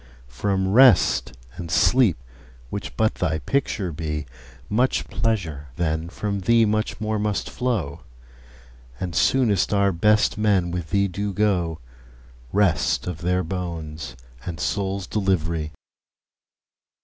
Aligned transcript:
From 0.33 0.67
Rest 0.69 1.33
and 1.57 1.69
Sleep, 1.69 2.17
which 2.71 2.97
but 2.97 3.13
thy 3.21 3.37
picture 3.37 3.91
be, 3.91 4.21
5 4.61 4.65
Much 4.71 5.07
pleasure, 5.09 5.67
then 5.75 6.09
from 6.09 6.39
thee 6.39 6.65
much 6.65 6.99
more 6.99 7.19
must 7.19 7.47
flow; 7.51 7.99
And 8.99 9.13
soonest 9.13 9.75
our 9.75 9.91
best 9.91 10.39
men 10.39 10.71
with 10.71 10.89
thee 10.89 11.07
do 11.07 11.33
go— 11.33 11.77
Rest 12.51 13.05
of 13.05 13.21
their 13.21 13.43
bones 13.43 14.15
and 14.43 14.59
souls' 14.59 15.05
delivery! 15.05 15.71